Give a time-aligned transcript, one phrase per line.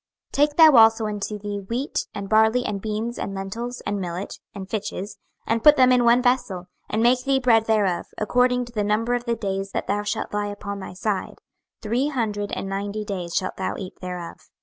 [0.31, 4.39] 26:004:009 Take thou also unto thee wheat, and barley, and beans, and lentiles, and millet,
[4.55, 8.71] and fitches, and put them in one vessel, and make thee bread thereof, according to
[8.73, 11.37] the number of the days that thou shalt lie upon thy side,
[11.83, 14.37] three hundred and ninety days shalt thou eat thereof.